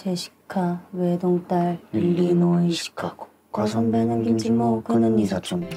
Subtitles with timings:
[0.00, 5.69] 제시카 외동딸 일리노이 시카고 과선배는 김치모 그는 이사촌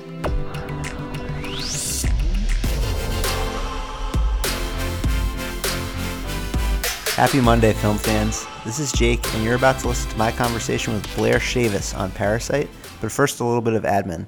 [7.17, 8.45] Happy Monday, film fans.
[8.64, 12.11] This is Jake, and you're about to listen to my conversation with Blair Shavis on
[12.11, 12.68] Parasite.
[13.00, 14.27] But first, a little bit of admin.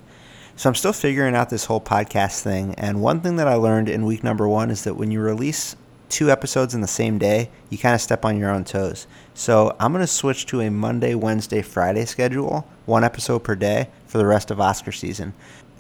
[0.55, 3.89] So, I'm still figuring out this whole podcast thing, and one thing that I learned
[3.89, 5.75] in week number one is that when you release
[6.09, 9.07] two episodes in the same day, you kind of step on your own toes.
[9.35, 13.89] So, I'm going to switch to a Monday, Wednesday, Friday schedule, one episode per day
[14.07, 15.35] for the rest of Oscar season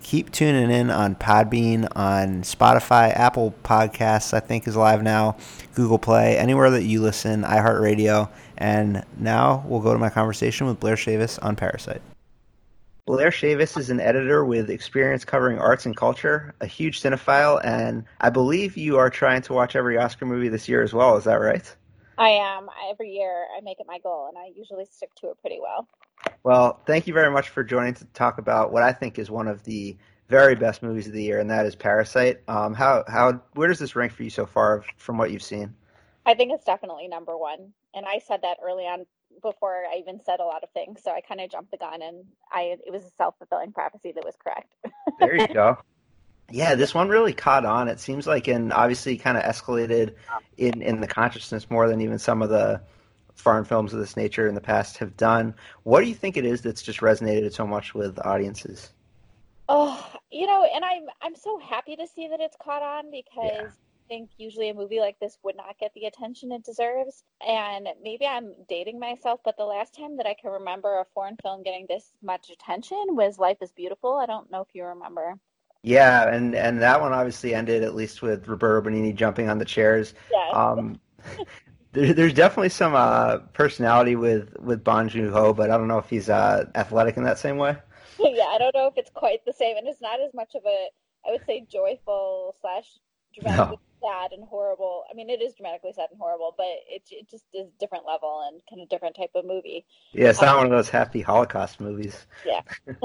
[0.06, 5.36] keep tuning in on Podbean, on Spotify, Apple Podcasts, I think is live now,
[5.74, 8.28] Google Play, anywhere that you listen, iHeartRadio.
[8.56, 12.02] And now we'll go to my conversation with Blair Shavis on Parasite.
[13.06, 18.04] Blair Shavis is an editor with experience covering arts and culture, a huge cinephile, and
[18.20, 21.16] I believe you are trying to watch every Oscar movie this year as well.
[21.16, 21.76] Is that right?
[22.18, 22.68] I am.
[22.90, 25.86] Every year I make it my goal, and I usually stick to it pretty well.
[26.42, 29.46] Well, thank you very much for joining to talk about what I think is one
[29.46, 29.96] of the
[30.28, 32.40] very best movies of the year, and that is Parasite.
[32.48, 35.72] Um, how how where does this rank for you so far from what you've seen?
[36.26, 39.06] I think it's definitely number one, and I said that early on
[39.42, 41.02] before I even said a lot of things.
[41.02, 44.12] So I kind of jumped the gun, and I it was a self fulfilling prophecy
[44.12, 44.72] that was correct.
[45.20, 45.78] there you go.
[46.50, 47.88] Yeah, this one really caught on.
[47.88, 50.14] It seems like, and obviously, kind of escalated
[50.56, 52.80] in in the consciousness more than even some of the
[53.34, 55.54] foreign films of this nature in the past have done.
[55.82, 58.92] What do you think it is that's just resonated so much with audiences?
[59.68, 63.44] Oh, you know, and I'm I'm so happy to see that it's caught on because
[63.44, 63.68] yeah.
[64.06, 67.24] I think usually a movie like this would not get the attention it deserves.
[67.44, 71.36] And maybe I'm dating myself, but the last time that I can remember a foreign
[71.42, 74.14] film getting this much attention was Life is Beautiful.
[74.14, 75.34] I don't know if you remember.
[75.82, 79.64] Yeah, and and that one obviously ended at least with Roberto Benigni jumping on the
[79.64, 80.14] chairs.
[80.32, 80.50] Yeah.
[80.50, 81.00] Um,
[81.92, 85.98] there, there's definitely some uh, personality with with Bong Joon Ho, but I don't know
[85.98, 87.76] if he's uh, athletic in that same way.
[88.18, 90.62] yeah, I don't know if it's quite the same, and it's not as much of
[90.64, 90.88] a
[91.26, 92.86] I would say joyful slash
[93.34, 93.85] dramatic no.
[94.06, 95.04] Sad and horrible.
[95.10, 98.06] I mean, it is dramatically sad and horrible, but it it just is a different
[98.06, 99.84] level and kind of different type of movie.
[100.12, 102.26] Yeah, it's not um, one of those happy Holocaust movies.
[102.44, 102.60] Yeah,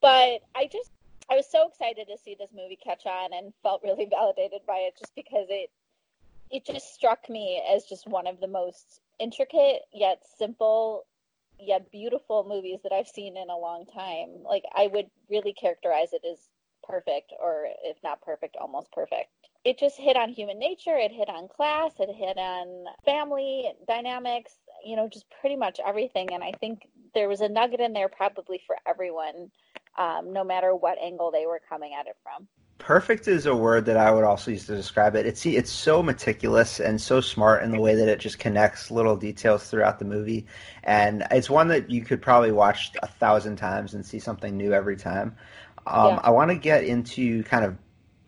[0.00, 0.90] but I just
[1.30, 4.78] I was so excited to see this movie catch on and felt really validated by
[4.88, 5.70] it, just because it
[6.50, 11.06] it just struck me as just one of the most intricate yet simple
[11.60, 14.42] yet beautiful movies that I've seen in a long time.
[14.44, 16.38] Like I would really characterize it as
[16.84, 19.47] perfect or if not perfect, almost perfect.
[19.64, 24.52] It just hit on human nature, it hit on class, it hit on family dynamics,
[24.84, 28.08] you know, just pretty much everything and I think there was a nugget in there
[28.08, 29.50] probably for everyone
[29.96, 32.46] um, no matter what angle they were coming at it from
[32.78, 35.26] perfect is a word that I would also use to describe it.
[35.26, 39.16] It's it's so meticulous and so smart in the way that it just connects little
[39.16, 40.46] details throughout the movie,
[40.84, 44.72] and it's one that you could probably watch a thousand times and see something new
[44.72, 45.36] every time.
[45.86, 46.20] Um, yeah.
[46.22, 47.76] I want to get into kind of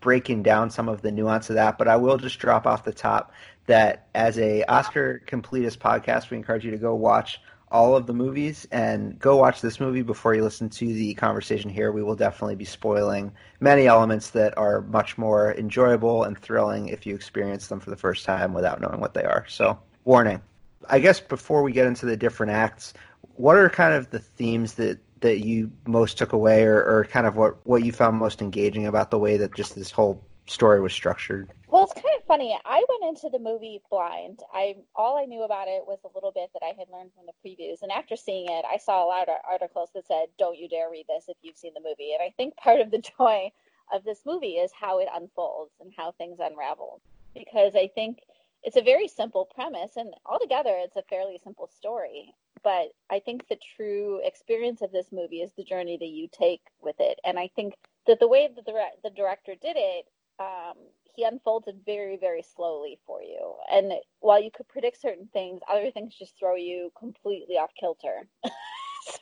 [0.01, 2.93] breaking down some of the nuance of that, but I will just drop off the
[2.93, 3.31] top
[3.67, 7.39] that as a Oscar completist podcast, we encourage you to go watch
[7.71, 11.69] all of the movies and go watch this movie before you listen to the conversation
[11.69, 11.91] here.
[11.91, 17.05] We will definitely be spoiling many elements that are much more enjoyable and thrilling if
[17.05, 19.45] you experience them for the first time without knowing what they are.
[19.47, 20.41] So, warning.
[20.89, 22.93] I guess before we get into the different acts,
[23.35, 27.25] what are kind of the themes that that you most took away or, or kind
[27.25, 30.81] of what, what you found most engaging about the way that just this whole story
[30.81, 31.49] was structured?
[31.67, 32.57] Well, it's kind of funny.
[32.65, 34.41] I went into the movie blind.
[34.53, 37.25] I all I knew about it was a little bit that I had learned from
[37.25, 40.57] the previews, and after seeing it, I saw a lot of articles that said, "Don't
[40.57, 43.03] you dare read this if you've seen the movie." And I think part of the
[43.17, 43.51] joy
[43.93, 47.01] of this movie is how it unfolds and how things unravel,
[47.33, 48.19] because I think
[48.63, 52.35] it's a very simple premise, and altogether, it's a fairly simple story.
[52.63, 56.61] But I think the true experience of this movie is the journey that you take
[56.79, 57.73] with it, and I think
[58.07, 60.05] that the way that the, the director did it
[60.39, 60.75] um,
[61.15, 63.55] he unfolds very, very slowly for you.
[63.71, 68.27] And while you could predict certain things, other things just throw you completely off kilter.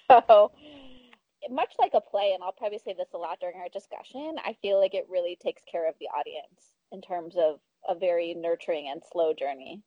[0.09, 0.51] so,
[1.49, 4.55] much like a play, and I'll probably say this a lot during our discussion, I
[4.61, 8.89] feel like it really takes care of the audience in terms of a very nurturing
[8.89, 9.81] and slow journey.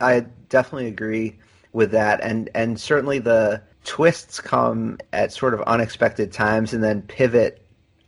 [0.00, 1.38] I definitely agree
[1.76, 7.02] with that, and and certainly the twists come at sort of unexpected times and then
[7.02, 7.62] pivot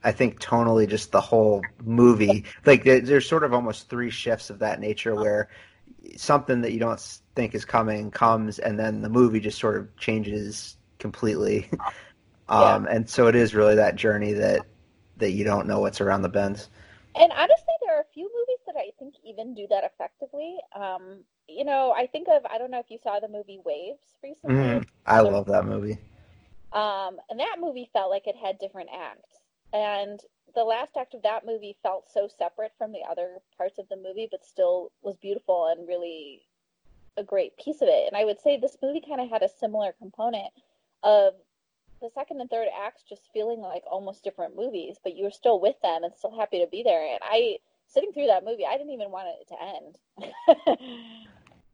[0.05, 4.61] I think tonally, just the whole movie, like there's sort of almost three shifts of
[4.61, 5.49] that nature where
[6.17, 7.01] something that you don't
[7.35, 11.71] think is coming comes, and then the movie just sort of changes completely.
[12.51, 12.95] Um, yeah.
[12.95, 14.63] And so it is really that journey that
[15.19, 16.71] that you don't know what's around the bends.
[17.15, 20.57] And honestly, there are a few movies I think even do that effectively.
[20.75, 24.17] Um, you know, I think of I don't know if you saw the movie Waves
[24.23, 24.57] recently.
[24.57, 24.87] Mhm.
[25.07, 25.99] I love that movie.
[26.73, 29.41] Um, and that movie felt like it had different acts.
[29.73, 30.21] And
[30.55, 33.97] the last act of that movie felt so separate from the other parts of the
[33.97, 36.47] movie, but still was beautiful and really
[37.17, 38.07] a great piece of it.
[38.07, 40.53] And I would say this movie kind of had a similar component
[41.03, 41.35] of
[42.01, 45.61] the second and third acts just feeling like almost different movies, but you were still
[45.61, 47.05] with them and still happy to be there.
[47.05, 47.59] And I,
[47.89, 50.79] sitting through that movie, I didn't even want it to end.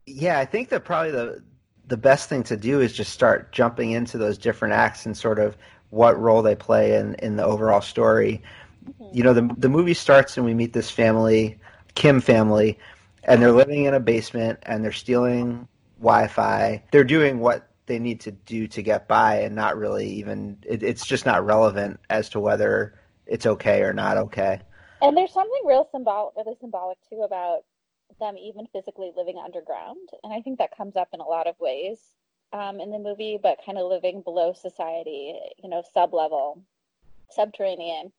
[0.05, 1.43] Yeah, I think that probably the
[1.87, 5.39] the best thing to do is just start jumping into those different acts and sort
[5.39, 5.55] of
[5.91, 8.41] what role they play in, in the overall story.
[8.87, 9.17] Mm-hmm.
[9.17, 11.59] You know, the the movie starts and we meet this family,
[11.95, 12.77] Kim family,
[13.23, 15.67] and they're living in a basement and they're stealing
[15.99, 16.83] Wi-Fi.
[16.91, 20.57] They're doing what they need to do to get by, and not really even.
[20.63, 24.61] It, it's just not relevant as to whether it's okay or not okay.
[25.05, 27.59] And there's something real symbolic, really symbolic too, about
[28.19, 30.09] them even physically living underground.
[30.23, 31.99] And I think that comes up in a lot of ways
[32.53, 36.63] um, in the movie, but kind of living below society, you know, sub level,
[37.29, 38.11] subterranean,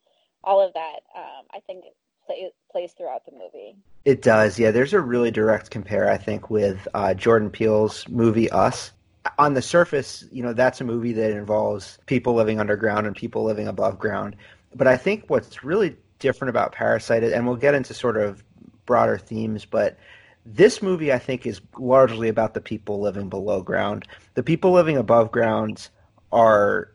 [0.45, 1.01] all of that.
[1.17, 1.87] Um, I think
[2.25, 3.75] play, plays throughout the movie.
[4.05, 4.71] It does, yeah.
[4.71, 8.93] There's a really direct compare, I think, with uh, Jordan Peele's movie Us.
[9.41, 13.43] On the surface, you know, that's a movie that involves people living underground and people
[13.43, 14.37] living above ground.
[14.73, 18.43] But I think what's really different about Parasite, and we'll get into sort of
[18.87, 19.99] broader themes, but
[20.47, 24.07] this movie, I think, is largely about the people living below ground.
[24.35, 25.89] The people living above ground
[26.31, 26.93] are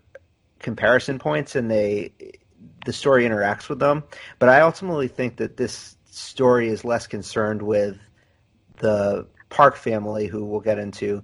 [0.60, 2.14] comparison points, and they
[2.86, 4.04] the story interacts with them.
[4.40, 7.98] But I ultimately think that this story is less concerned with
[8.78, 11.22] the Park family, who we'll get into,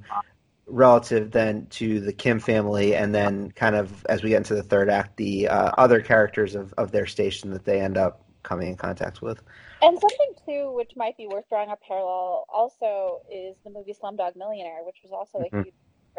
[0.67, 4.63] relative then to the Kim family, and then kind of as we get into the
[4.63, 8.69] third act, the uh, other characters of, of their station that they end up coming
[8.69, 9.41] in contact with.
[9.81, 14.35] And something too, which might be worth drawing a parallel, also is the movie Slumdog
[14.35, 15.61] Millionaire, which was also Mhm.
[15.61, 15.73] a huge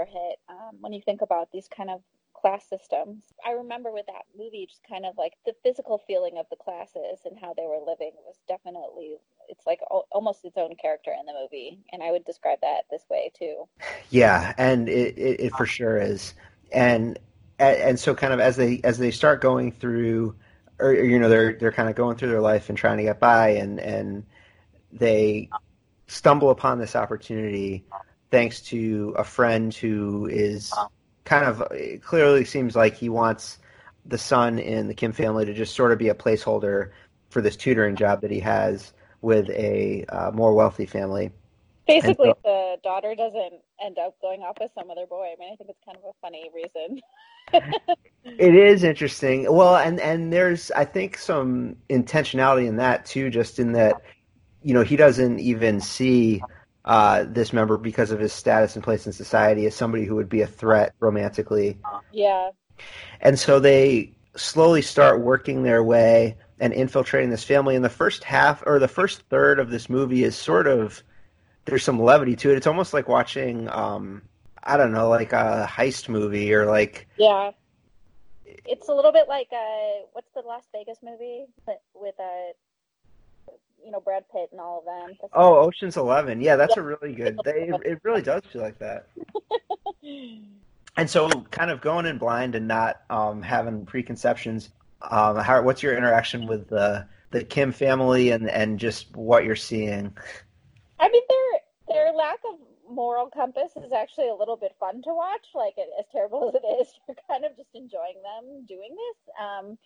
[0.07, 0.39] hit.
[0.49, 2.01] Um, when you think about these kind of
[2.33, 6.47] class systems, I remember with that movie, just kind of like the physical feeling of
[6.51, 9.19] the classes and how they were living was definitely.
[9.49, 12.83] It's like al- almost its own character in the movie, and I would describe that
[12.91, 13.69] this way too.
[14.11, 16.35] Yeah, and it, it, it for sure is,
[16.73, 17.19] and
[17.59, 20.35] and so kind of as they as they start going through,
[20.79, 23.21] or you know they're they're kind of going through their life and trying to get
[23.21, 24.25] by, and and
[24.93, 25.49] they
[26.07, 27.85] stumble upon this opportunity
[28.31, 30.73] thanks to a friend who is
[31.25, 31.63] kind of
[32.03, 33.59] clearly seems like he wants
[34.07, 36.91] the son in the Kim family to just sort of be a placeholder
[37.29, 41.31] for this tutoring job that he has with a uh, more wealthy family.
[41.87, 45.33] Basically, so- the daughter doesn't end up going off with some other boy.
[45.33, 47.01] I mean, I think it's kind of a funny reason.
[48.37, 49.51] It is interesting.
[49.51, 54.03] Well, and and there's I think some intentionality in that too, just in that
[54.63, 56.43] you know he doesn't even see
[56.85, 60.29] uh, this member because of his status and place in society as somebody who would
[60.29, 61.79] be a threat romantically,
[62.13, 62.51] yeah.
[63.21, 67.77] and so they slowly start working their way and infiltrating this family.
[67.77, 71.03] And the first half or the first third of this movie is sort of
[71.65, 72.57] there's some levity to it.
[72.57, 74.23] It's almost like watching um,
[74.65, 77.53] I don't know, like a heist movie or like Yeah.
[78.65, 83.53] It's a little bit like uh what's the Las Vegas movie with, with uh
[83.85, 85.17] you know Brad Pitt and all of them.
[85.21, 86.41] That's- Oh, Ocean's Eleven.
[86.41, 87.39] Yeah, that's a really good.
[87.45, 89.07] They, it really does feel like that.
[90.97, 94.71] And so, kind of going in blind and not um, having preconceptions.
[95.03, 99.57] Um, how, what's your interaction with the the Kim family and and just what you're
[99.57, 100.17] seeing?
[100.99, 102.59] I mean their their lack of
[102.91, 105.47] moral compass is actually a little bit fun to watch.
[105.55, 109.35] Like as terrible as it is, you're kind of just enjoying them doing this.
[109.41, 109.79] Um,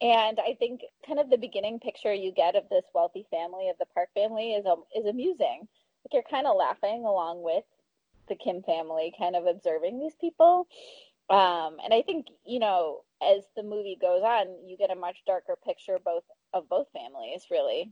[0.00, 3.78] and I think kind of the beginning picture you get of this wealthy family of
[3.78, 5.66] the Park family is um, is amusing.
[6.04, 7.64] Like you're kind of laughing along with
[8.28, 10.68] the Kim family, kind of observing these people.
[11.30, 15.16] Um, and I think you know as the movie goes on, you get a much
[15.26, 17.90] darker picture both of both families really,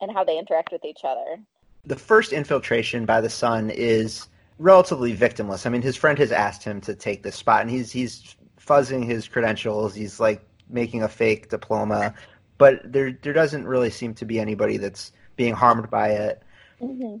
[0.00, 1.40] and how they interact with each other.
[1.84, 5.66] The first infiltration by the son is relatively victimless.
[5.66, 9.04] I mean, his friend has asked him to take this spot, and he's he's fuzzing
[9.04, 9.94] his credentials.
[9.94, 12.14] He's like making a fake diploma,
[12.58, 16.42] but there there doesn't really seem to be anybody that's being harmed by it.
[16.80, 17.16] Mm-hmm.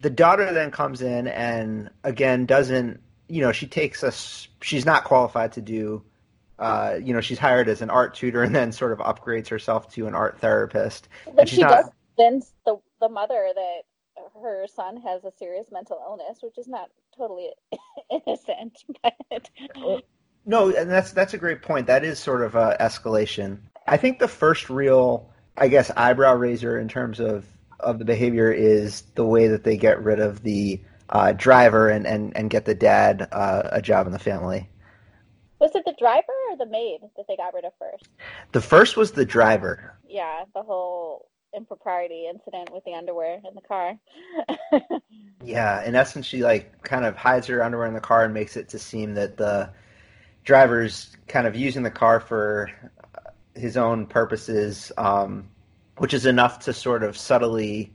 [0.00, 3.00] the daughter then comes in and again doesn't
[3.32, 6.02] you know she takes us she's not qualified to do
[6.58, 9.92] uh, you know she's hired as an art tutor and then sort of upgrades herself
[9.92, 13.82] to an art therapist But she not- does convince the the mother that
[14.40, 17.48] her son has a serious mental illness, which is not totally
[18.10, 18.84] innocent.
[19.02, 19.48] But
[20.44, 24.18] no and that's that's a great point that is sort of a escalation i think
[24.18, 27.44] the first real I guess, eyebrow raiser in terms of
[27.80, 30.80] of the behavior is the way that they get rid of the
[31.12, 34.68] uh, driver and, and, and get the dad uh, a job in the family.
[35.60, 38.08] Was it the driver or the maid that they got rid of first?
[38.50, 39.94] The first was the driver.
[40.08, 43.98] Yeah, the whole impropriety incident with the underwear in the car.
[45.44, 48.56] yeah, in essence, she like kind of hides her underwear in the car and makes
[48.56, 49.70] it to seem that the
[50.44, 52.70] driver's kind of using the car for
[53.54, 55.46] his own purposes, um,
[55.98, 57.92] which is enough to sort of subtly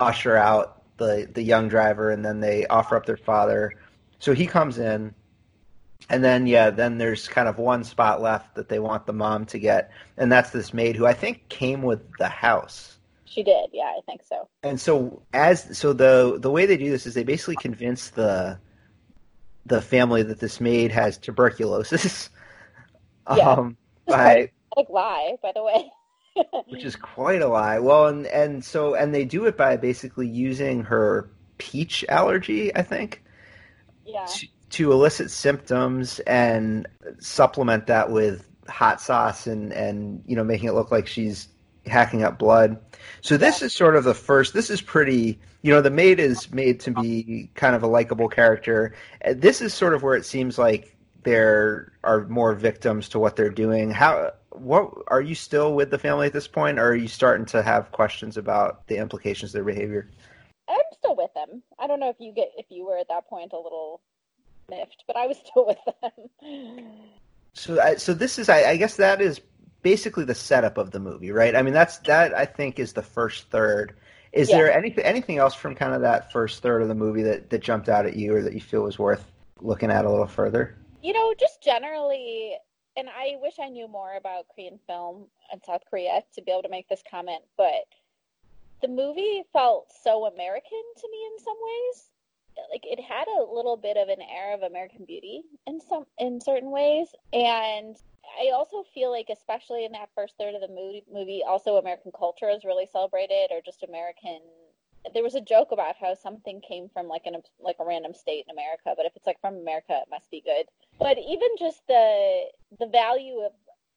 [0.00, 3.74] usher out the the young driver, and then they offer up their father.
[4.20, 5.12] So he comes in,
[6.08, 9.46] and then yeah, then there's kind of one spot left that they want the mom
[9.46, 12.98] to get, and that's this maid who I think came with the house.
[13.24, 14.48] She did, yeah, I think so.
[14.62, 18.58] And so as so the the way they do this is they basically convince the
[19.66, 22.30] the family that this maid has tuberculosis.
[23.36, 23.50] Yeah.
[23.50, 23.76] Um,
[24.08, 25.88] by like lie, by the way.
[26.68, 27.78] Which is quite a lie.
[27.78, 32.82] Well, and and so and they do it by basically using her peach allergy, I
[32.82, 33.22] think.
[34.04, 34.26] Yeah.
[34.26, 36.86] To, to elicit symptoms and
[37.18, 41.48] supplement that with hot sauce and and you know making it look like she's
[41.86, 42.78] hacking up blood.
[43.20, 43.66] So this yeah.
[43.66, 44.54] is sort of the first.
[44.54, 45.38] This is pretty.
[45.62, 48.94] You know, the maid is made to be kind of a likable character.
[49.30, 53.50] This is sort of where it seems like there are more victims to what they're
[53.50, 53.90] doing.
[53.90, 57.46] How what are you still with the family at this point, or are you starting
[57.46, 60.10] to have questions about the implications of their behavior?
[60.68, 61.62] I'm still with them.
[61.78, 64.00] I don't know if you get if you were at that point a little
[64.68, 66.86] miffed, but I was still with them.
[67.52, 69.40] So, I, so this is, I, I guess, that is
[69.82, 71.56] basically the setup of the movie, right?
[71.56, 73.96] I mean, that's that I think is the first third.
[74.32, 74.58] Is yeah.
[74.58, 77.62] there anything anything else from kind of that first third of the movie that that
[77.62, 79.24] jumped out at you, or that you feel was worth
[79.60, 80.76] looking at a little further?
[81.02, 82.56] You know, just generally,
[82.96, 86.62] and I wish I knew more about Korean film and South Korea to be able
[86.62, 87.86] to make this comment, but
[88.82, 92.10] the movie felt so American to me in some ways.
[92.70, 96.40] Like it had a little bit of an air of American Beauty in some in
[96.40, 97.96] certain ways, and
[98.38, 102.12] I also feel like, especially in that first third of the movie, movie also American
[102.16, 104.40] culture is really celebrated, or just American
[105.14, 108.44] there was a joke about how something came from like an like a random state
[108.46, 110.66] in America, but if it's like from America, it must be good.
[110.98, 112.44] But even just the
[112.78, 113.52] the value of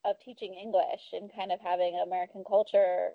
[0.06, 3.12] of teaching English and kind of having American culture,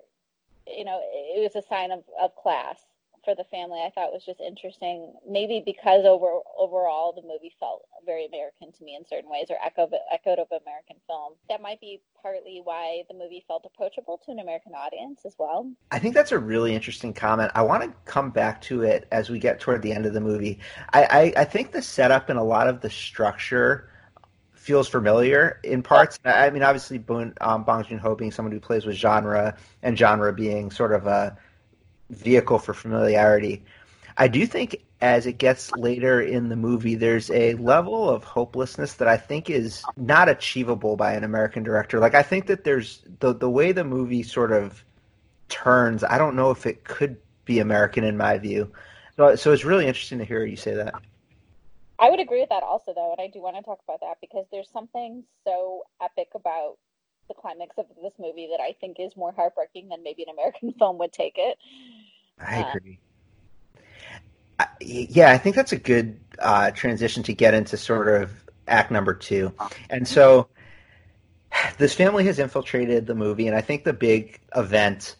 [0.65, 2.79] you know, it was a sign of of class
[3.23, 5.13] for the family I thought was just interesting.
[5.27, 9.57] Maybe because over overall the movie felt very American to me in certain ways, or
[9.63, 11.33] echoed echoed of American film.
[11.49, 15.71] That might be partly why the movie felt approachable to an American audience as well.
[15.91, 17.51] I think that's a really interesting comment.
[17.55, 20.21] I want to come back to it as we get toward the end of the
[20.21, 20.59] movie.
[20.93, 23.89] I, I, I think the setup and a lot of the structure
[24.53, 26.19] feels familiar in parts.
[26.25, 29.97] I mean, obviously, Boon, um, Bong Joon Ho being someone who plays with genre, and
[29.97, 31.37] genre being sort of a
[32.09, 33.63] vehicle for familiarity.
[34.17, 38.95] I do think as it gets later in the movie, there's a level of hopelessness
[38.95, 41.99] that I think is not achievable by an American director.
[41.99, 44.83] Like I think that there's the the way the movie sort of
[45.47, 46.03] turns.
[46.03, 48.71] I don't know if it could be American in my view.
[49.15, 50.93] So, so it's really interesting to hear you say that.
[51.97, 54.17] I would agree with that also, though, and I do want to talk about that
[54.21, 56.77] because there's something so epic about
[57.27, 60.73] the climax of this movie that I think is more heartbreaking than maybe an American
[60.79, 61.57] film would take it.
[62.39, 62.99] I agree.
[64.59, 68.31] Uh, yeah, I think that's a good uh, transition to get into sort of
[68.67, 69.53] act number two.
[69.89, 70.49] And so
[71.77, 75.15] this family has infiltrated the movie, and I think the big event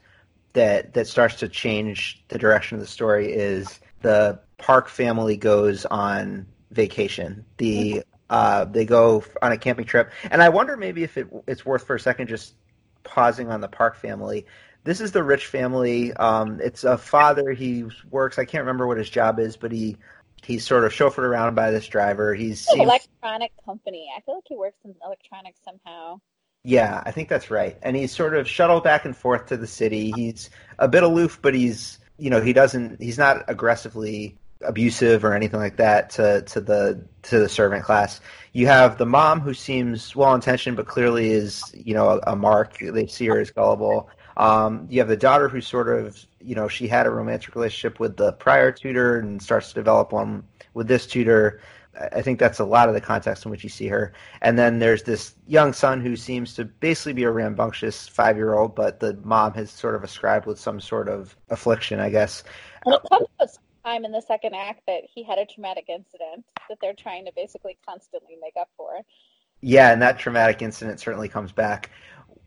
[0.54, 5.86] that that starts to change the direction of the story is the Park family goes
[5.86, 7.46] on vacation.
[7.58, 11.66] The uh, they go on a camping trip, and I wonder maybe if it, it's
[11.66, 12.54] worth for a second just
[13.04, 14.46] pausing on the Park family.
[14.90, 16.14] This is the rich family.
[16.14, 17.52] Um, it's a father.
[17.52, 18.40] He works.
[18.40, 19.98] I can't remember what his job is, but he
[20.44, 22.34] he's sort of chauffeured around by this driver.
[22.34, 24.10] He's an electronic company.
[24.18, 26.22] I feel like he works in electronics somehow.
[26.64, 27.78] Yeah, I think that's right.
[27.84, 30.12] And he's sort of shuttled back and forth to the city.
[30.16, 35.36] He's a bit aloof, but he's you know he doesn't he's not aggressively abusive or
[35.36, 38.22] anything like that to to the to the servant class.
[38.54, 42.36] You have the mom who seems well intentioned but clearly is you know a, a
[42.36, 42.80] mark.
[42.80, 44.10] They see her as gullible.
[44.40, 48.00] Um, you have the daughter who sort of you know she had a romantic relationship
[48.00, 50.44] with the prior tutor and starts to develop one
[50.74, 51.62] with this tutor.
[52.14, 54.14] I think that's a lot of the context in which you see her.
[54.42, 58.54] And then there's this young son who seems to basically be a rambunctious five year
[58.54, 62.44] old, but the mom has sort of ascribed with some sort of affliction, I guess.
[62.86, 66.94] Well, comes time in the second act that he had a traumatic incident that they're
[66.94, 69.02] trying to basically constantly make up for.
[69.62, 71.90] Yeah, and that traumatic incident certainly comes back.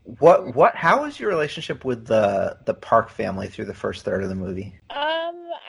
[0.03, 0.75] What what?
[0.75, 4.35] How was your relationship with the the Park family through the first third of the
[4.35, 4.75] movie?
[4.89, 4.99] Um,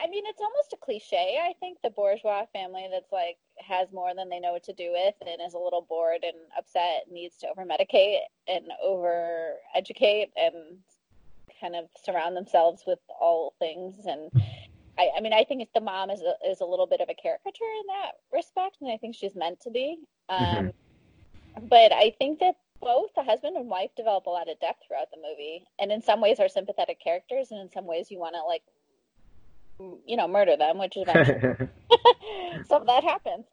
[0.03, 1.39] I mean, it's almost a cliche.
[1.41, 4.91] I think the bourgeois family that's like has more than they know what to do
[4.91, 10.31] with and is a little bored and upset needs to over medicate and over educate
[10.35, 10.79] and
[11.61, 14.29] kind of surround themselves with all things and
[14.97, 17.13] I, I mean I think the mom is a, is a little bit of a
[17.13, 19.99] caricature in that respect and I think she's meant to be
[20.29, 21.67] um, mm-hmm.
[21.67, 25.09] but I think that both the husband and wife develop a lot of depth throughout
[25.09, 28.35] the movie and in some ways are sympathetic characters and in some ways you want
[28.35, 28.61] to like
[30.05, 31.67] you know, murder them, which is eventually
[32.69, 33.45] so that happens.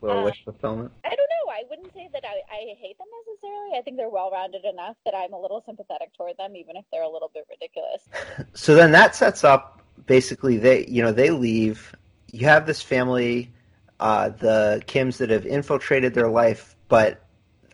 [0.00, 0.92] Little uh, wish fulfillment.
[1.04, 1.52] I don't know.
[1.52, 3.78] I wouldn't say that I, I hate them necessarily.
[3.78, 6.84] I think they're well rounded enough that I'm a little sympathetic toward them, even if
[6.90, 8.08] they're a little bit ridiculous.
[8.54, 11.94] So then that sets up basically they you know they leave.
[12.32, 13.52] You have this family,
[14.00, 17.25] uh, the Kims that have infiltrated their life, but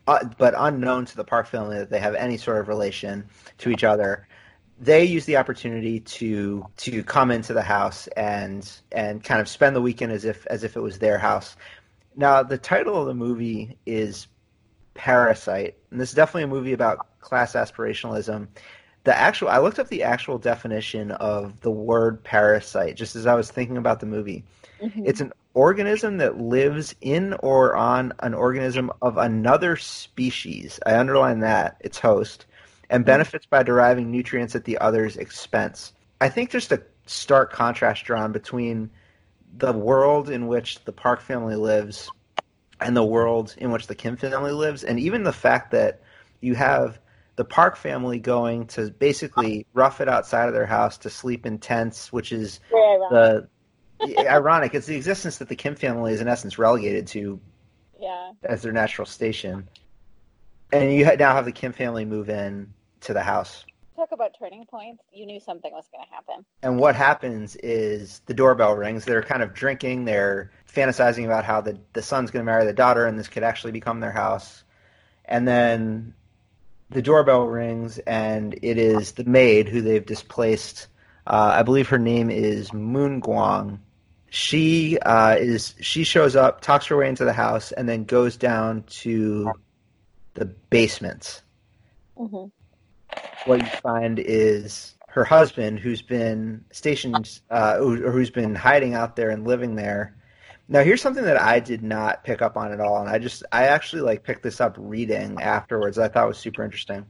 [0.06, 3.24] uh, but unknown to the Park family that they have any sort of relation
[3.58, 4.26] to each other
[4.82, 9.76] they use the opportunity to to come into the house and and kind of spend
[9.76, 11.56] the weekend as if as if it was their house.
[12.16, 14.26] Now, the title of the movie is
[14.94, 18.48] Parasite, and this is definitely a movie about class aspirationalism.
[19.04, 23.34] The actual I looked up the actual definition of the word parasite just as I
[23.34, 24.44] was thinking about the movie.
[24.80, 25.06] Mm-hmm.
[25.06, 30.78] It's an organism that lives in or on an organism of another species.
[30.86, 32.46] I underline that, its host
[32.90, 35.92] and benefits by deriving nutrients at the other's expense.
[36.20, 38.90] I think just a stark contrast drawn between
[39.56, 42.10] the world in which the Park family lives
[42.80, 46.00] and the world in which the Kim family lives, and even the fact that
[46.40, 46.98] you have
[47.36, 51.58] the Park family going to basically rough it outside of their house to sleep in
[51.58, 53.48] tents, which is the
[54.18, 54.74] ironic.
[54.74, 57.40] It's the existence that the Kim family is in essence relegated to
[57.98, 58.32] yeah.
[58.44, 59.68] as their natural station.
[60.72, 63.64] And you now have the Kim family move in to the house.
[63.96, 65.02] Talk about turning points.
[65.12, 66.44] You knew something was going to happen.
[66.62, 69.04] And what happens is the doorbell rings.
[69.04, 70.06] They're kind of drinking.
[70.06, 73.42] They're fantasizing about how the, the son's going to marry the daughter and this could
[73.42, 74.64] actually become their house.
[75.26, 76.14] And then
[76.92, 80.88] the doorbell rings, and it is the maid who they've displaced.
[81.26, 83.80] Uh, I believe her name is Moon-gwang.
[84.30, 88.36] She uh, is she shows up, talks her way into the house, and then goes
[88.36, 89.52] down to
[90.34, 91.42] the basement.
[92.18, 92.46] Mm-hmm
[93.46, 99.16] what you find is her husband, who's been stationed uh, or who's been hiding out
[99.16, 100.16] there and living there.
[100.68, 103.42] Now, here's something that I did not pick up on at all, and I just
[103.52, 105.98] I actually like picked this up reading afterwards.
[105.98, 107.04] I thought was super interesting.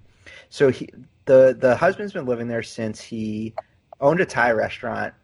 [0.48, 0.88] So he,
[1.26, 3.54] the the husband's been living there since he
[4.00, 5.14] owned a Thai restaurant,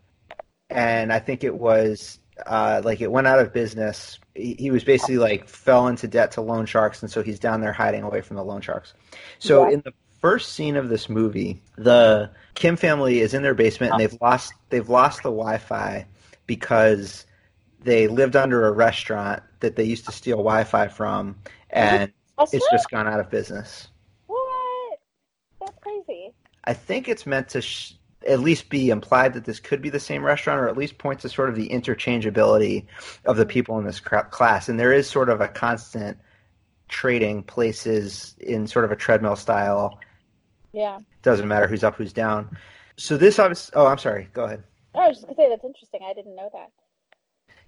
[0.70, 4.18] and I think it was uh, like it went out of business.
[4.34, 7.60] He, he, was basically like fell into debt to loan sharks, and so he's down
[7.60, 8.94] there hiding away from the loan sharks.
[9.38, 9.74] So yeah.
[9.74, 14.00] in the first scene of this movie, the Kim family is in their basement and
[14.00, 16.06] they've lost they've lost the Wi-Fi
[16.46, 17.26] because
[17.80, 21.36] they lived under a restaurant that they used to steal Wi-Fi from,
[21.70, 23.88] and oh, it's just gone out of business.
[24.26, 24.98] What?
[25.60, 26.34] That's crazy.
[26.64, 27.94] I think it's meant to sh-
[28.26, 31.20] at least be implied that this could be the same restaurant, or at least point
[31.20, 32.86] to sort of the interchangeability
[33.24, 34.68] of the people in this class.
[34.68, 36.18] And there is sort of a constant
[36.88, 40.00] trading places in sort of a treadmill style
[40.72, 40.98] yeah.
[41.22, 42.56] Doesn't matter who's up, who's down.
[42.96, 43.72] So this obviously.
[43.76, 44.28] Oh, I'm sorry.
[44.32, 44.62] Go ahead.
[44.94, 46.00] I was just gonna say that's interesting.
[46.08, 46.70] I didn't know that.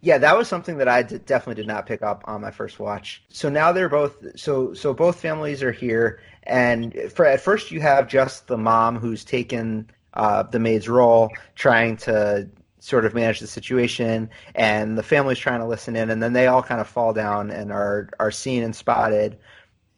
[0.02, 3.22] Yeah, that was something that I definitely did not pick up on my first watch.
[3.28, 7.80] So now they're both so so both families are here, and for at first you
[7.80, 13.40] have just the mom who's taken uh, the maid's role, trying to sort of manage
[13.40, 16.88] the situation, and the family's trying to listen in, and then they all kind of
[16.88, 19.38] fall down and are are seen and spotted.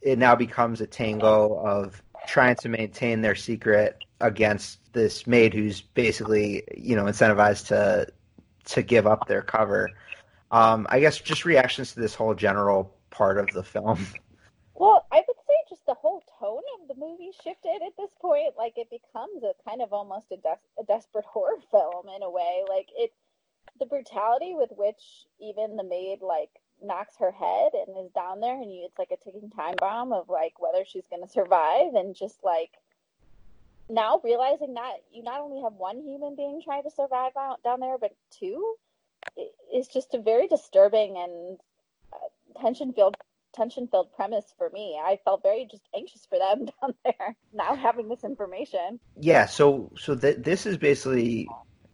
[0.00, 5.80] It now becomes a tango of trying to maintain their secret against this maid who's
[5.80, 8.08] basically you know incentivized to
[8.66, 9.90] to give up their cover.
[10.50, 14.06] Um, I guess just reactions to this whole general part of the film.
[14.74, 18.54] Well, I would say just the whole tone of the movie shifted at this point.
[18.58, 22.30] Like it becomes a kind of almost a, des- a desperate horror film in a
[22.30, 22.64] way.
[22.68, 23.12] Like it,
[23.78, 26.50] the brutality with which even the maid like
[26.82, 30.12] knocks her head and is down there and you, it's like a ticking time bomb
[30.12, 32.70] of like whether she's going to survive and just like
[33.92, 37.80] now realizing that you not only have one human being trying to survive out down
[37.80, 38.74] there but two
[39.72, 41.58] is just a very disturbing and
[42.12, 43.16] uh, tension filled
[43.54, 44.98] tension filled premise for me.
[45.02, 48.98] I felt very just anxious for them down there now having this information.
[49.20, 51.48] Yeah, so so th- this is basically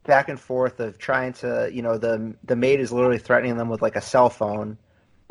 [0.05, 3.69] back and forth of trying to, you know, the the maid is literally threatening them
[3.69, 4.79] with like a cell phone.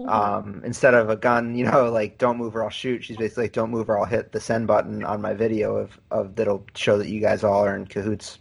[0.05, 3.03] Um, instead of a gun, you know, like don't move or I'll shoot.
[3.03, 5.99] She's basically like don't move or I'll hit the send button on my video of
[6.11, 8.39] of that'll show that you guys all are in cahoots.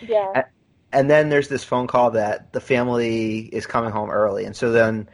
[0.00, 0.30] Yeah.
[0.34, 0.44] And,
[0.92, 4.72] and then there's this phone call that the family is coming home early, and so
[4.72, 5.08] then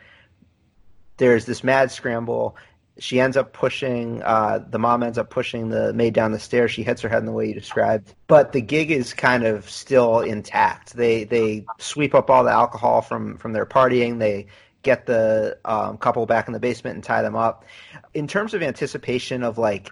[1.16, 2.56] there's this mad scramble.
[2.98, 6.70] She ends up pushing, uh, the mom ends up pushing the maid down the stairs.
[6.70, 8.14] She hits her head in the way you described.
[8.28, 10.94] But the gig is kind of still intact.
[10.94, 14.20] They they sweep up all the alcohol from, from their partying.
[14.20, 14.46] They
[14.84, 17.64] get the um, couple back in the basement and tie them up.
[18.12, 19.90] In terms of anticipation of like,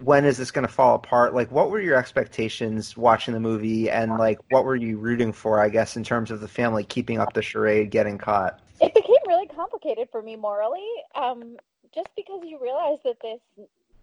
[0.00, 1.34] when is this going to fall apart?
[1.34, 5.60] Like, what were your expectations watching the movie, and like, what were you rooting for?
[5.60, 8.60] I guess in terms of the family keeping up the charade, getting caught.
[8.80, 11.56] It became really complicated for me morally, um,
[11.94, 13.40] just because you realize that this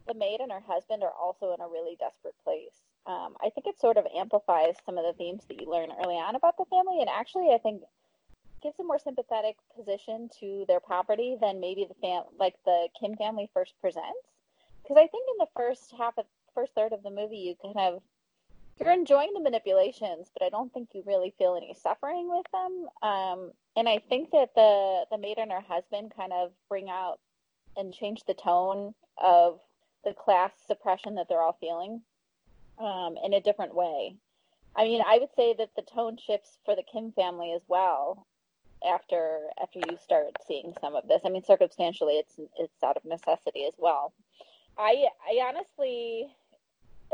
[0.08, 2.78] the maid and her husband are also in a really desperate place.
[3.08, 6.16] Um, I think it sort of amplifies some of the themes that you learn early
[6.16, 7.82] on about the family, and actually, I think
[8.62, 13.16] gives a more sympathetic position to their property than maybe the fam like the Kim
[13.16, 14.28] family first presents.
[14.82, 17.96] Because I think in the first half of first third of the movie, you kind
[17.96, 18.02] of
[18.80, 22.88] you're enjoying the manipulations, but I don't think you really feel any suffering with them.
[23.02, 27.20] Um, and I think that the the maid and her husband kind of bring out
[27.76, 29.60] and change the tone of
[30.04, 32.02] the class suppression that they're all feeling
[32.80, 34.16] um, in a different way.
[34.76, 38.26] I mean, I would say that the tone shifts for the Kim family as well
[38.86, 41.22] after after you start seeing some of this.
[41.26, 44.14] I mean, circumstantially, it's it's out of necessity as well.
[44.78, 46.28] I I honestly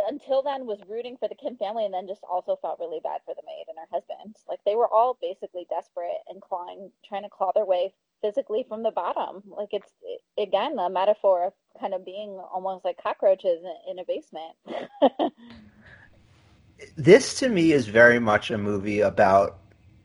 [0.09, 3.21] until then was rooting for the Kim family and then just also felt really bad
[3.25, 4.35] for the maid and her husband.
[4.47, 8.83] Like they were all basically desperate and clawing trying to claw their way physically from
[8.83, 9.43] the bottom.
[9.45, 9.91] Like it's
[10.37, 15.33] again a metaphor of kind of being almost like cockroaches in, in a basement.
[16.95, 19.59] this to me is very much a movie about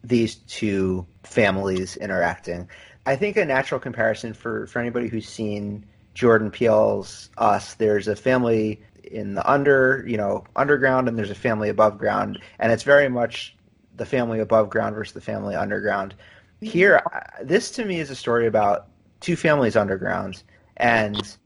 [0.04, 2.68] these two families interacting.
[3.06, 8.16] I think a natural comparison for, for anybody who's seen Jordan Peele's Us, there's a
[8.16, 12.82] family in the under, you know, underground and there's a family above ground, and it's
[12.82, 13.56] very much
[13.96, 16.14] the family above ground versus the family underground.
[16.60, 17.02] Here,
[17.42, 18.88] this to me is a story about
[19.20, 20.42] two families underground,
[20.76, 21.36] and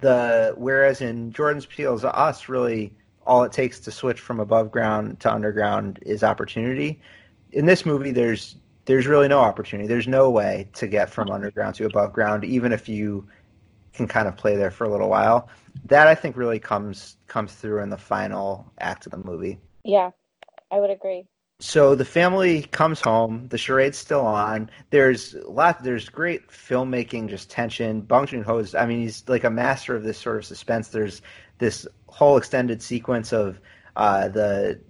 [0.00, 2.92] the whereas in Jordan Peele's Us, really
[3.26, 7.00] all it takes to switch from above ground to underground is opportunity.
[7.52, 9.86] In this movie, there's there's really no opportunity.
[9.86, 13.26] There's no way to get from underground to above ground, even if you
[13.92, 15.48] can kind of play there for a little while.
[15.86, 19.58] That I think really comes comes through in the final act of the movie.
[19.84, 20.10] Yeah,
[20.70, 21.26] I would agree.
[21.60, 23.46] So the family comes home.
[23.48, 24.70] The charade's still on.
[24.88, 25.82] There's a lot.
[25.82, 28.00] There's great filmmaking, just tension.
[28.00, 28.74] Bong Joon Ho is.
[28.74, 30.88] I mean, he's like a master of this sort of suspense.
[30.88, 31.20] There's
[31.58, 33.60] this whole extended sequence of
[33.96, 34.80] uh, the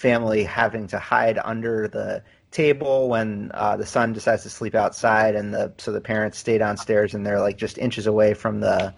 [0.00, 5.34] family having to hide under the table when uh, the son decides to sleep outside,
[5.34, 8.94] and the so the parents stay downstairs, and they're like just inches away from the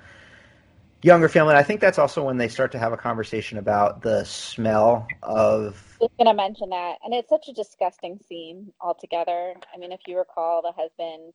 [1.03, 1.51] younger family.
[1.51, 5.09] And I think that's also when they start to have a conversation about the smell
[5.25, 5.97] of.
[6.01, 9.55] I was going to mention that, and it's such a disgusting scene altogether.
[9.75, 11.33] I mean, if you recall, the husband,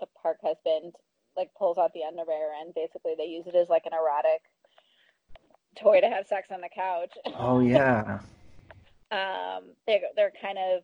[0.00, 0.94] the Park husband,
[1.36, 4.42] like pulls out the underwear, and basically they use it as like an erotic
[5.80, 7.12] toy to have sex on the couch.
[7.38, 8.18] Oh yeah.
[9.10, 10.82] um, they're they're kind of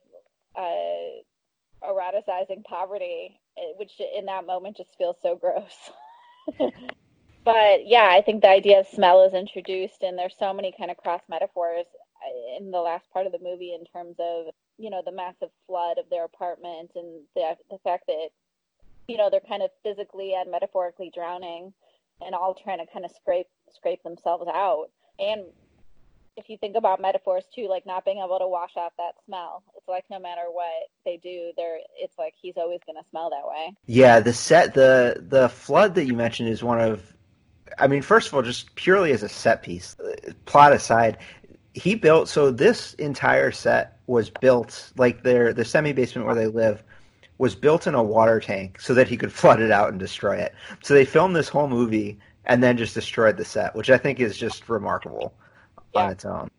[0.56, 5.90] uh, eroticizing poverty, eh, which in that moment just feels so gross.
[7.44, 10.90] but yeah, I think the idea of smell is introduced, and there's so many kind
[10.90, 11.87] of cross metaphors
[12.22, 15.50] uh, in the last part of the movie in terms of you know the massive
[15.66, 18.28] flood of their apartment and the the fact that
[19.08, 21.72] you know they're kind of physically and metaphorically drowning
[22.24, 24.87] and all trying to kind of scrape scrape themselves out
[25.18, 25.44] and
[26.37, 29.62] if you think about metaphors too, like not being able to wash off that smell,
[29.77, 33.31] it's like no matter what they do, they're it's like he's always going to smell
[33.31, 33.75] that way.
[33.87, 37.14] Yeah, the set, the the flood that you mentioned is one of,
[37.79, 41.18] I mean, first of all, just purely as a set piece, uh, plot aside,
[41.75, 46.47] he built so this entire set was built like their the semi basement where they
[46.47, 46.83] live
[47.38, 50.37] was built in a water tank so that he could flood it out and destroy
[50.37, 50.55] it.
[50.83, 54.18] So they filmed this whole movie and then just destroyed the set, which I think
[54.18, 55.35] is just remarkable
[55.94, 56.05] yeah.
[56.05, 56.50] on its own.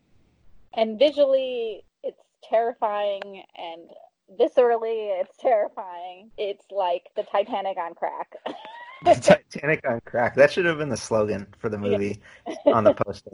[0.75, 3.89] And visually, it's terrifying, and
[4.39, 6.31] viscerally, it's terrifying.
[6.37, 8.35] It's like the Titanic on crack.
[9.03, 9.13] the
[9.51, 10.35] Titanic on crack.
[10.35, 12.55] That should have been the slogan for the movie yeah.
[12.73, 13.31] on the poster.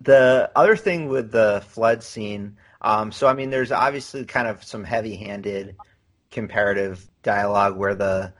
[0.00, 4.62] The other thing with the flood scene, um, so I mean, there's obviously kind of
[4.62, 5.76] some heavy-handed
[6.30, 8.32] comparative dialogue where the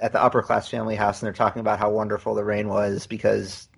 [0.00, 3.06] at the upper class family house and they're talking about how wonderful the rain was
[3.06, 3.68] because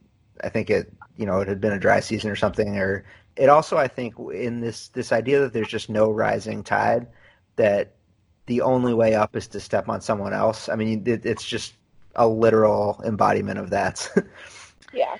[0.43, 3.05] I think it you know it had been a dry season or something or
[3.37, 7.07] it also I think in this this idea that there's just no rising tide
[7.57, 7.97] that
[8.47, 10.69] the only way up is to step on someone else.
[10.69, 11.75] I mean, it, it's just
[12.15, 14.09] a literal embodiment of that.
[14.93, 15.17] yeah.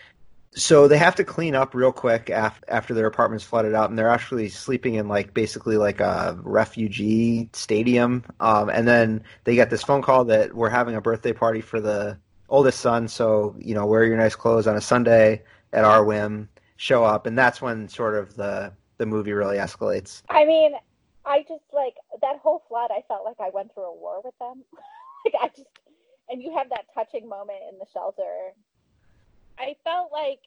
[0.55, 3.99] So they have to clean up real quick af- after their apartment's flooded out, and
[3.99, 8.25] they're actually sleeping in like basically like a refugee stadium.
[8.41, 11.81] Um, and then they get this phone call that we're having a birthday party for
[11.81, 12.17] the
[12.49, 16.49] oldest son, so you know wear your nice clothes on a Sunday at our whim.
[16.79, 20.23] Show up, and that's when sort of the the movie really escalates.
[20.29, 20.73] I mean,
[21.25, 22.91] I just like that whole flood.
[22.91, 24.63] I felt like I went through a war with them.
[25.25, 25.69] like I just,
[26.29, 28.53] and you have that touching moment in the shelter
[29.59, 30.41] I felt like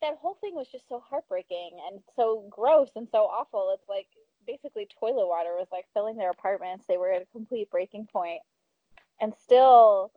[0.00, 3.74] that whole thing was just so heartbreaking and so gross and so awful.
[3.74, 4.06] It's like
[4.46, 6.86] basically toilet water was like filling their apartments.
[6.86, 8.40] They were at a complete breaking point,
[9.20, 10.12] and still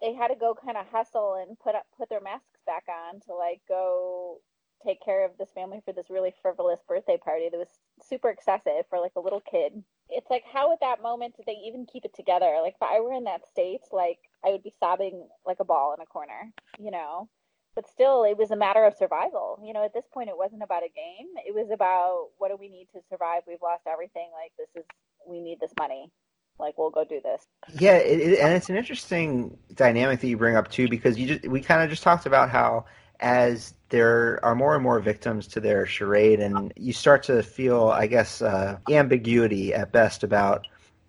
[0.00, 3.20] they had to go kind of hustle and put up put their masks back on
[3.20, 4.38] to like go
[4.84, 7.68] take care of this family for this really frivolous birthday party that was
[8.02, 9.82] super excessive for like a little kid.
[10.10, 12.58] It's like how at that moment did they even keep it together?
[12.62, 15.94] Like if I were in that state, like I would be sobbing like a ball
[15.94, 17.28] in a corner, you know.
[17.74, 19.58] But still, it was a matter of survival.
[19.64, 21.26] You know, at this point, it wasn't about a game.
[21.44, 23.42] It was about what do we need to survive?
[23.48, 24.28] We've lost everything.
[24.32, 24.86] Like this is,
[25.26, 26.10] we need this money.
[26.58, 27.46] Like we'll go do this.
[27.80, 31.26] Yeah, it, it, and it's an interesting dynamic that you bring up too, because you
[31.26, 32.84] just we kind of just talked about how
[33.20, 37.88] as there are more and more victims to their charade, and you start to feel,
[37.88, 40.66] I guess, uh, ambiguity at best about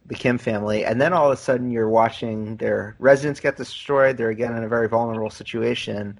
[0.07, 4.17] the Kim family, and then all of a sudden you're watching their residence get destroyed.
[4.17, 6.19] They're again in a very vulnerable situation,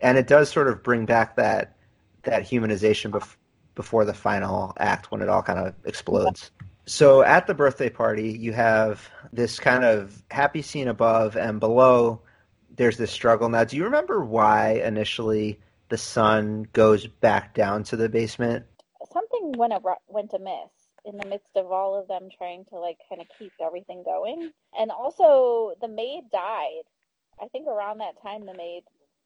[0.00, 1.76] and it does sort of bring back that
[2.24, 3.36] that humanization bef-
[3.74, 6.50] before the final act when it all kind of explodes.
[6.88, 12.22] So at the birthday party, you have this kind of happy scene above, and below
[12.76, 13.48] there's this struggle.
[13.48, 18.66] Now, do you remember why initially the son goes back down to the basement?
[19.12, 20.70] Something went a, went amiss
[21.04, 24.52] in the midst of all of them trying to like kind of keep everything going.
[24.78, 26.82] And also, the maid died.
[27.42, 28.82] I think around that time, the maid,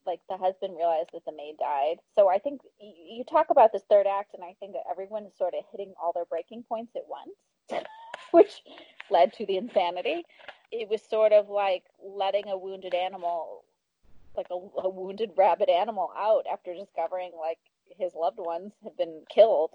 [0.06, 1.96] like the husband, realized that the maid died.
[2.14, 5.36] So I think you talk about this third act, and I think that everyone is
[5.36, 7.36] sort of hitting all their breaking points at once,
[8.30, 8.62] which
[9.10, 10.24] led to the insanity
[10.72, 13.64] it was sort of like letting a wounded animal,
[14.36, 17.58] like a, a wounded rabid animal, out after discovering like
[17.98, 19.70] his loved ones have been killed.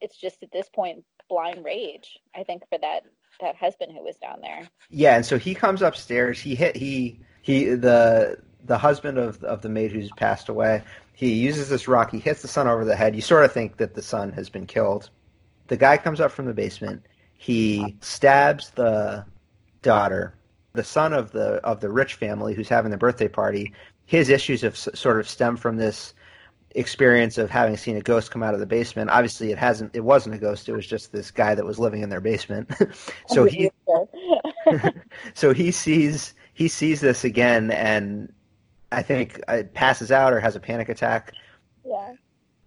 [0.00, 2.18] It's just at this point blind rage.
[2.34, 3.04] I think for that
[3.40, 4.68] that husband who was down there.
[4.90, 6.40] Yeah, and so he comes upstairs.
[6.40, 10.82] He hit he he the the husband of of the maid who's passed away.
[11.12, 12.10] He uses this rock.
[12.10, 13.14] He hits the son over the head.
[13.14, 15.10] You sort of think that the son has been killed.
[15.68, 17.04] The guy comes up from the basement.
[17.40, 19.24] He stabs the
[19.82, 20.34] daughter
[20.72, 23.72] the son of the of the rich family who's having the birthday party,
[24.06, 26.14] his issues have sort of stemmed from this
[26.76, 29.10] experience of having seen a ghost come out of the basement.
[29.10, 29.94] Obviously, it hasn't.
[29.94, 30.68] It wasn't a ghost.
[30.68, 32.70] It was just this guy that was living in their basement.
[33.28, 33.70] so he,
[35.34, 38.32] so he sees he sees this again, and
[38.92, 41.32] I think it passes out or has a panic attack.
[41.84, 42.14] Yeah.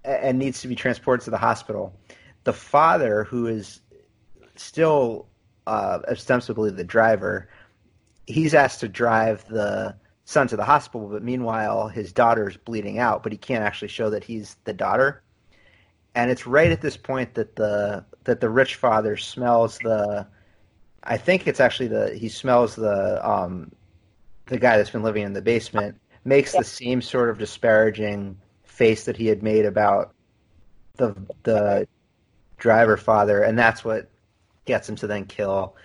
[0.06, 1.98] And needs to be transported to the hospital.
[2.44, 3.80] The father, who is
[4.56, 5.28] still
[5.68, 7.50] uh, ostensibly the driver,
[8.28, 13.24] he's asked to drive the son to the hospital, but meanwhile his daughter's bleeding out,
[13.24, 15.22] but he can't actually show that he's the daughter.
[16.16, 20.28] And it's right at this point that the that the rich father smells the
[21.04, 23.72] I think it's actually the he smells the um
[24.46, 26.60] the guy that's been living in the basement makes yeah.
[26.60, 30.14] the same sort of disparaging face that he had made about
[30.98, 31.88] the the
[32.58, 34.08] driver father and that's what
[34.66, 35.76] gets him to then kill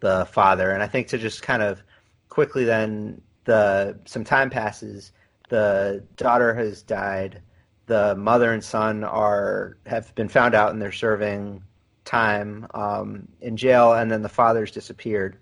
[0.00, 0.70] the father.
[0.70, 1.82] And I think to just kind of
[2.28, 5.12] quickly then the some time passes,
[5.48, 7.40] the daughter has died,
[7.86, 11.62] the mother and son are have been found out and they're serving
[12.04, 15.38] time um, in jail, and then the father's disappeared.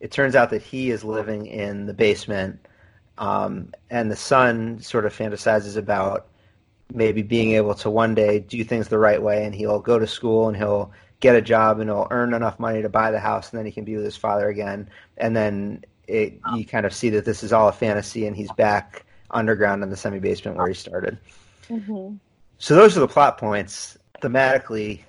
[0.00, 2.66] It turns out that he is living in the basement,
[3.18, 6.28] um, and the son sort of fantasizes about
[6.92, 10.06] maybe being able to one day do things the right way, and he'll go to
[10.06, 13.50] school and he'll get a job and he'll earn enough money to buy the house
[13.50, 14.88] and then he can be with his father again.
[15.16, 18.50] And then it, you kind of see that this is all a fantasy and he's
[18.52, 21.18] back underground in the semi basement where he started.
[21.68, 22.16] Mm-hmm.
[22.58, 23.96] so those are the plot points.
[24.20, 25.04] Thematically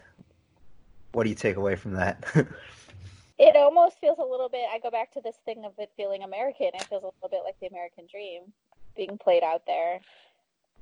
[1.13, 2.23] what do you take away from that?
[3.43, 6.21] It almost feels a little bit i go back to this thing of it feeling
[6.21, 6.67] american.
[6.75, 8.53] It feels a little bit like the american dream
[8.95, 9.99] being played out there.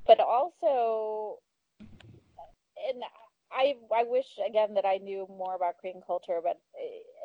[0.05, 1.39] But also
[1.79, 3.01] and
[3.51, 6.59] I I wish again that I knew more about Korean culture, but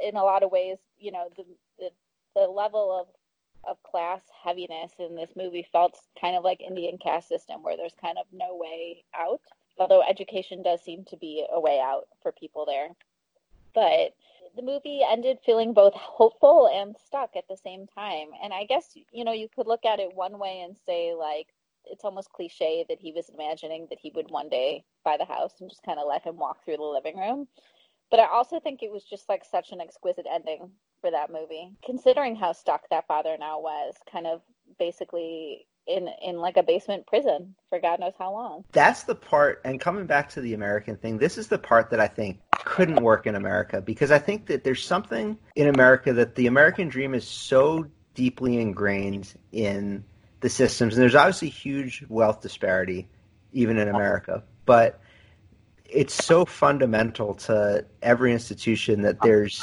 [0.02, 1.44] in a lot of ways, you know, the
[1.78, 1.90] the,
[2.34, 3.06] the level of
[3.64, 7.94] of class heaviness in this movie felt kind of like Indian caste system, where there's
[8.00, 9.40] kind of no way out.
[9.78, 12.88] Although education does seem to be a way out for people there,
[13.74, 14.14] but
[14.56, 18.28] the movie ended feeling both hopeful and stuck at the same time.
[18.42, 21.48] And I guess, you know, you could look at it one way and say, like,
[21.86, 25.52] it's almost cliche that he was imagining that he would one day buy the house
[25.60, 27.46] and just kind of let him walk through the living room.
[28.10, 30.70] But I also think it was just like such an exquisite ending
[31.00, 34.40] for that movie, considering how stuck that father now was, kind of
[34.78, 38.64] basically in in like a basement prison for God knows how long.
[38.72, 42.00] That's the part and coming back to the American thing, this is the part that
[42.00, 46.34] I think couldn't work in America because I think that there's something in America that
[46.34, 50.04] the American dream is so deeply ingrained in
[50.44, 53.08] the systems and there's obviously huge wealth disparity
[53.52, 55.00] even in America, but
[55.84, 59.62] it's so fundamental to every institution that there's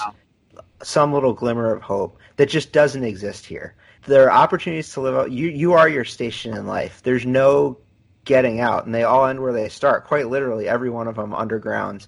[0.81, 5.15] some little glimmer of hope that just doesn't exist here there are opportunities to live
[5.15, 5.31] out.
[5.31, 7.01] You you are your station in life.
[7.03, 7.77] There's no
[8.25, 10.05] getting out, and they all end where they start.
[10.05, 12.07] Quite literally, every one of them underground.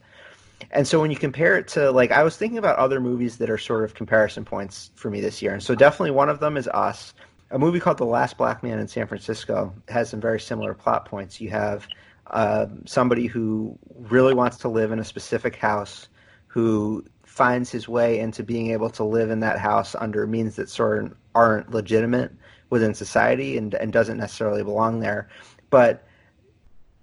[0.71, 3.49] And so when you compare it to like I was thinking about other movies that
[3.49, 6.57] are sort of comparison points for me this year, and so definitely one of them
[6.57, 7.13] is Us.
[7.53, 11.05] A movie called The Last Black Man in San Francisco has some very similar plot
[11.05, 11.39] points.
[11.39, 11.87] You have
[12.25, 16.07] uh, somebody who really wants to live in a specific house,
[16.47, 20.67] who finds his way into being able to live in that house under means that
[20.67, 22.31] sort of aren't legitimate
[22.71, 25.29] within society and, and doesn't necessarily belong there.
[25.69, 26.07] But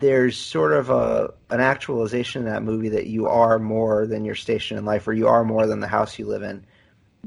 [0.00, 4.34] there's sort of a an actualization in that movie that you are more than your
[4.34, 6.66] station in life or you are more than the house you live in.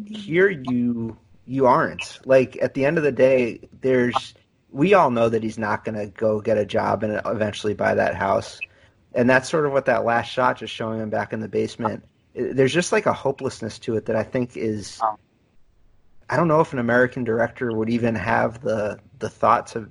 [0.05, 2.19] Here you you aren't.
[2.25, 4.34] Like at the end of the day, there's
[4.71, 7.93] we all know that he's not going to go get a job and eventually buy
[7.95, 8.60] that house.
[9.13, 12.03] And that's sort of what that last shot just showing him back in the basement
[12.34, 14.99] there's just like a hopelessness to it that I think is
[16.29, 19.89] I don't know if an American director would even have the the thought to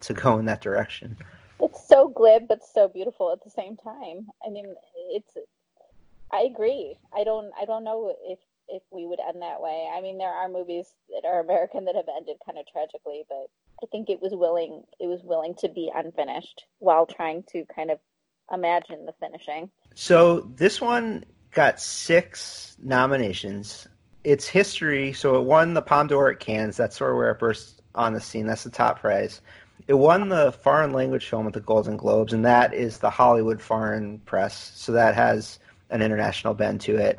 [0.00, 1.16] to go in that direction.
[1.60, 4.26] It's so glib but so beautiful at the same time.
[4.44, 4.74] I mean,
[5.10, 5.36] it's
[6.32, 6.96] I agree.
[7.14, 8.38] I don't I don't know if
[8.72, 9.88] if we would end that way.
[9.94, 13.46] I mean, there are movies that are American that have ended kind of tragically, but
[13.82, 17.90] I think it was willing it was willing to be unfinished while trying to kind
[17.90, 17.98] of
[18.50, 19.70] imagine the finishing.
[19.94, 23.86] So this one got six nominations.
[24.24, 26.76] It's history, so it won the Palme d'Or at Cannes.
[26.76, 28.46] That's sort of where it burst on the scene.
[28.46, 29.40] That's the top prize.
[29.88, 33.60] It won the foreign language film at the Golden Globes, and that is the Hollywood
[33.60, 34.72] Foreign Press.
[34.76, 35.58] So that has
[35.90, 37.16] an international bend to it.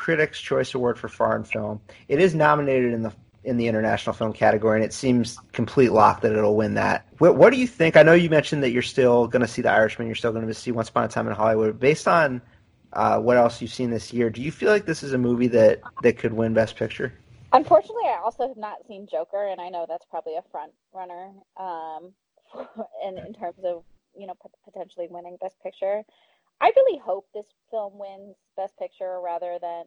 [0.00, 1.78] Critics' Choice Award for Foreign Film.
[2.08, 3.12] It is nominated in the
[3.44, 7.06] in the international film category, and it seems complete lock that it'll win that.
[7.18, 7.98] What, what do you think?
[7.98, 10.06] I know you mentioned that you're still going to see The Irishman.
[10.06, 11.78] You're still going to see Once Upon a Time in Hollywood.
[11.78, 12.40] Based on
[12.94, 14.30] uh, what else you've seen this year.
[14.30, 17.12] Do you feel like this is a movie that that could win Best Picture?
[17.52, 21.30] Unfortunately, I also have not seen Joker, and I know that's probably a front runner.
[21.58, 22.12] Um,
[23.06, 23.84] in in terms of
[24.16, 24.34] you know
[24.64, 26.04] potentially winning Best Picture,
[26.60, 29.84] I really hope this film wins Best Picture rather than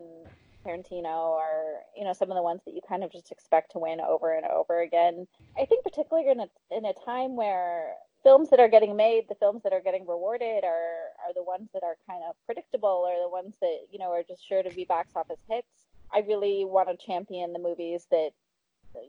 [0.65, 3.79] Tarantino or you know some of the ones that you kind of just expect to
[3.79, 5.27] win over and over again.
[5.57, 9.35] I think particularly in a in a time where films that are getting made, the
[9.35, 13.21] films that are getting rewarded are are the ones that are kind of predictable or
[13.21, 15.87] the ones that, you know, are just sure to be box office hits.
[16.13, 18.31] I really want to champion the movies that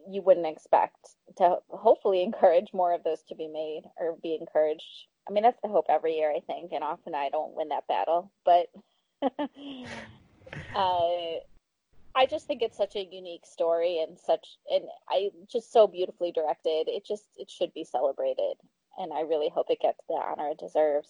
[0.09, 5.07] you wouldn't expect to hopefully encourage more of those to be made or be encouraged.
[5.27, 7.87] I mean, that's the hope every year, I think, and often I don't win that
[7.87, 8.67] battle, but
[10.75, 11.39] uh,
[12.15, 16.31] I just think it's such a unique story and such, and I just so beautifully
[16.31, 16.87] directed.
[16.87, 18.55] It just it should be celebrated,
[18.97, 21.09] and I really hope it gets the honor it deserves.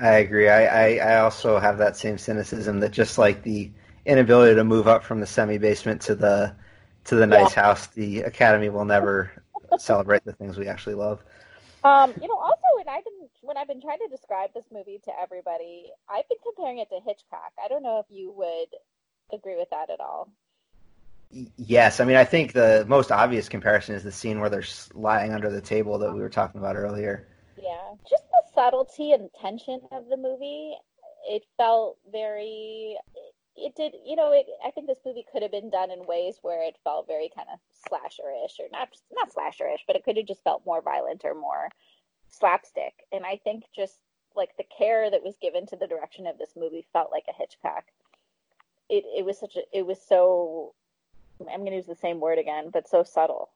[0.00, 0.48] I agree.
[0.48, 3.70] I, I, I also have that same cynicism that just like the
[4.06, 6.54] inability to move up from the semi basement to the
[7.04, 7.62] to the nice yeah.
[7.62, 9.30] house, the Academy will never
[9.78, 11.22] celebrate the things we actually love.
[11.82, 12.69] Um, you know, also
[13.42, 16.38] when I've been when I've been trying to describe this movie to everybody, I've been
[16.44, 17.52] comparing it to Hitchcock.
[17.62, 18.76] I don't know if you would
[19.32, 20.30] agree with that at all.
[21.56, 25.32] Yes, I mean I think the most obvious comparison is the scene where they're lying
[25.32, 27.28] under the table that we were talking about earlier.
[27.56, 30.74] Yeah, just the subtlety and tension of the movie.
[31.28, 32.96] It felt very.
[33.56, 34.32] It did, you know.
[34.32, 37.30] It, I think this movie could have been done in ways where it felt very
[37.34, 41.24] kind of slasherish, or not not slasherish, but it could have just felt more violent
[41.24, 41.68] or more
[42.30, 42.94] slapstick.
[43.12, 43.96] And I think just
[44.36, 47.34] like the care that was given to the direction of this movie felt like a
[47.36, 47.84] Hitchcock.
[48.88, 50.74] It it was such a it was so
[51.40, 53.50] I'm going to use the same word again, but so subtle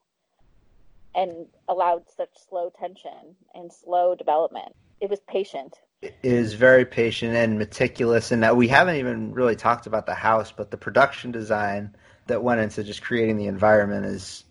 [1.15, 4.75] and allowed such slow tension and slow development.
[4.99, 5.75] It was patient.
[6.01, 8.31] It is very patient and meticulous.
[8.31, 11.95] And that we haven't even really talked about the house, but the production design
[12.27, 14.44] that went into just creating the environment is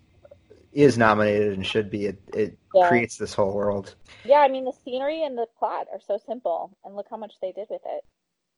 [0.75, 2.07] is nominated and should be.
[2.07, 2.89] It, it yeah.
[2.89, 3.95] creates this whole world.
[4.25, 7.35] Yeah, I mean the scenery and the plot are so simple, and look how much
[7.41, 8.05] they did with it.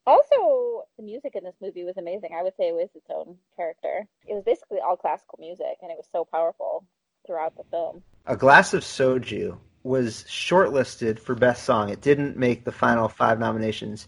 [0.06, 2.30] Also, the music in this movie was amazing.
[2.36, 4.06] I would say it was its own character.
[4.26, 6.84] It was basically all classical music, and it was so powerful
[7.26, 8.02] throughout the film.
[8.26, 11.90] A Glass of Soju was shortlisted for Best Song.
[11.90, 14.06] It didn't make the final five nominations.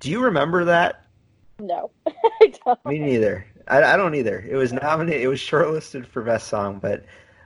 [0.00, 1.04] Do you remember that?
[1.58, 2.86] No, I don't.
[2.86, 3.46] Me neither.
[3.68, 4.44] I, I don't either.
[4.48, 5.22] It was nominated.
[5.22, 7.04] It was shortlisted for Best Song, but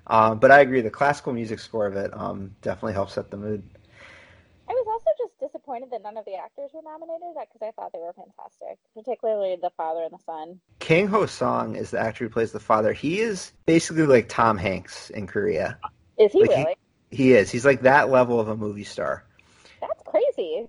[0.08, 0.80] um, but I agree.
[0.80, 3.62] The classical music score of it um, definitely helps set the mood.
[4.68, 7.90] I was also just disappointed that none of the actors were nominated because I thought
[7.92, 10.60] they were fantastic, particularly the father and the son.
[10.78, 12.92] Kang Ho Song is the actor who plays the father.
[12.92, 15.78] He is basically like Tom Hanks in Korea.
[16.18, 16.74] Is he Like, he- really?
[17.10, 17.50] He is.
[17.50, 19.24] He's like that level of a movie star.
[19.80, 20.68] That's crazy.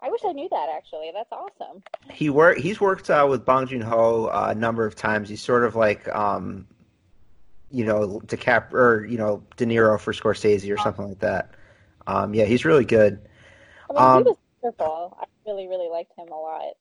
[0.00, 1.10] I wish I knew that actually.
[1.12, 1.82] That's awesome.
[2.12, 2.58] He work.
[2.58, 5.28] He's worked uh, with Bong Joon Ho uh, a number of times.
[5.28, 6.68] He's sort of like, um,
[7.70, 11.54] you know, DiCap or you know De Niro for Scorsese or something like that.
[12.06, 13.20] Um, yeah, he's really good.
[13.88, 15.18] I mean, Um, he was wonderful.
[15.20, 16.74] I really, really liked him a lot.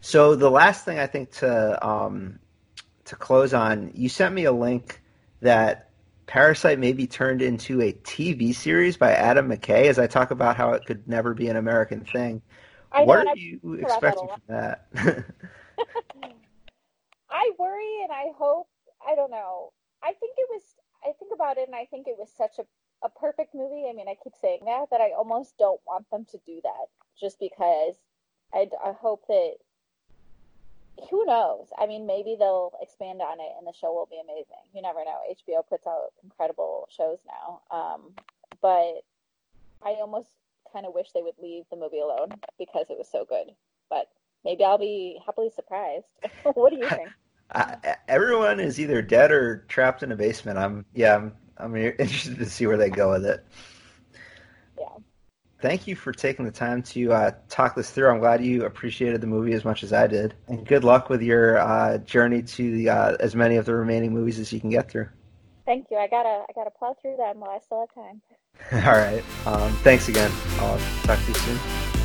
[0.00, 2.38] So the last thing I think to um,
[3.06, 5.02] to close on, you sent me a link
[5.40, 5.90] that
[6.26, 9.86] Parasite may be turned into a TV series by Adam McKay.
[9.86, 12.42] As I talk about how it could never be an American thing.
[12.92, 14.86] I what and are you expecting from that?
[17.30, 18.68] I worry and I hope.
[19.06, 19.72] I don't know.
[20.06, 20.62] I think it was.
[21.04, 22.64] I think about it and I think it was such a
[23.04, 23.86] a perfect movie.
[23.90, 26.86] I mean, I keep saying that that I almost don't want them to do that
[27.18, 27.96] just because
[28.54, 29.54] I I hope that.
[31.10, 31.66] Who knows?
[31.78, 34.64] I mean, maybe they'll expand on it and the show will be amazing.
[34.72, 35.18] You never know.
[35.28, 37.60] HBO puts out incredible shows now.
[37.70, 38.14] Um,
[38.62, 39.02] but
[39.84, 40.30] I almost
[40.72, 43.52] kind of wish they would leave the movie alone because it was so good.
[43.90, 44.08] But
[44.42, 46.06] maybe I'll be happily surprised.
[46.54, 47.10] what do you think?
[47.54, 50.58] I, everyone is either dead or trapped in a basement.
[50.58, 51.16] I'm yeah.
[51.16, 53.44] I'm I'm interested to see where they go with it.
[54.78, 54.88] Yeah.
[55.60, 58.10] Thank you for taking the time to uh, talk this through.
[58.10, 61.22] I'm glad you appreciated the movie as much as I did, and good luck with
[61.22, 64.70] your uh, journey to the, uh, as many of the remaining movies as you can
[64.70, 65.08] get through.
[65.64, 65.96] Thank you.
[65.96, 68.22] I gotta I gotta plow through them while I still have time.
[68.86, 69.22] All right.
[69.46, 70.30] Um, thanks again.
[70.58, 71.95] I'll talk to you soon.